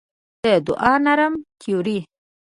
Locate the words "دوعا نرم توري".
0.67-1.99